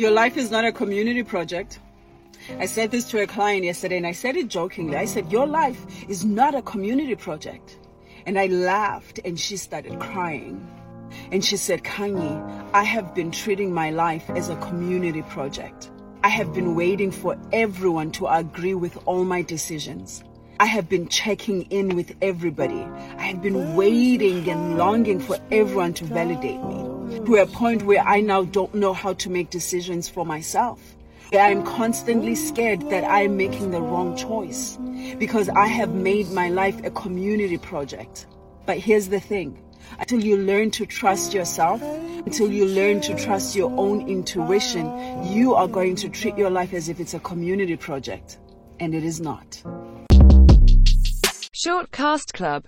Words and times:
Your 0.00 0.10
life 0.10 0.38
is 0.38 0.50
not 0.50 0.64
a 0.64 0.72
community 0.72 1.22
project. 1.22 1.78
I 2.58 2.64
said 2.64 2.90
this 2.90 3.10
to 3.10 3.20
a 3.20 3.26
client 3.26 3.64
yesterday 3.64 3.98
and 3.98 4.06
I 4.06 4.12
said 4.12 4.34
it 4.34 4.48
jokingly. 4.48 4.96
I 4.96 5.04
said, 5.04 5.30
Your 5.30 5.46
life 5.46 5.84
is 6.08 6.24
not 6.24 6.54
a 6.54 6.62
community 6.62 7.14
project. 7.14 7.78
And 8.24 8.38
I 8.38 8.46
laughed 8.46 9.20
and 9.26 9.38
she 9.38 9.58
started 9.58 10.00
crying. 10.00 10.66
And 11.30 11.44
she 11.44 11.58
said, 11.58 11.84
Kanye, 11.84 12.70
I 12.72 12.82
have 12.82 13.14
been 13.14 13.30
treating 13.30 13.74
my 13.74 13.90
life 13.90 14.30
as 14.30 14.48
a 14.48 14.56
community 14.56 15.20
project. 15.20 15.90
I 16.24 16.30
have 16.30 16.54
been 16.54 16.74
waiting 16.74 17.10
for 17.10 17.36
everyone 17.52 18.10
to 18.12 18.26
agree 18.26 18.74
with 18.74 18.96
all 19.04 19.24
my 19.24 19.42
decisions. 19.42 20.24
I 20.58 20.64
have 20.64 20.88
been 20.88 21.08
checking 21.08 21.64
in 21.64 21.94
with 21.94 22.16
everybody. 22.22 22.88
I 23.18 23.24
have 23.24 23.42
been 23.42 23.76
waiting 23.76 24.48
and 24.48 24.78
longing 24.78 25.20
for 25.20 25.36
everyone 25.50 25.92
to 25.92 26.06
validate 26.06 26.62
me 26.64 26.89
to 27.10 27.36
a 27.36 27.46
point 27.46 27.82
where 27.82 28.02
I 28.02 28.20
now 28.20 28.44
don't 28.44 28.74
know 28.74 28.92
how 28.92 29.14
to 29.14 29.30
make 29.30 29.50
decisions 29.50 30.08
for 30.08 30.24
myself. 30.24 30.80
I'm 31.32 31.64
constantly 31.64 32.34
scared 32.34 32.88
that 32.90 33.04
I'm 33.04 33.36
making 33.36 33.70
the 33.70 33.80
wrong 33.80 34.16
choice 34.16 34.76
because 35.18 35.48
I 35.48 35.66
have 35.66 35.94
made 35.94 36.30
my 36.32 36.48
life 36.48 36.84
a 36.84 36.90
community 36.90 37.58
project. 37.58 38.26
But 38.66 38.78
here's 38.78 39.08
the 39.08 39.20
thing 39.20 39.62
until 39.98 40.24
you 40.24 40.36
learn 40.36 40.70
to 40.72 40.86
trust 40.86 41.34
yourself, 41.34 41.82
until 41.82 42.50
you 42.50 42.66
learn 42.66 43.00
to 43.02 43.14
trust 43.16 43.54
your 43.54 43.70
own 43.76 44.08
intuition, 44.08 44.86
you 45.24 45.54
are 45.54 45.68
going 45.68 45.96
to 45.96 46.08
treat 46.08 46.36
your 46.36 46.50
life 46.50 46.72
as 46.72 46.88
if 46.88 47.00
it's 47.00 47.14
a 47.14 47.20
community 47.20 47.76
project. 47.76 48.38
And 48.78 48.94
it 48.94 49.04
is 49.04 49.20
not. 49.20 49.62
Shortcast 51.62 52.32
Club 52.32 52.58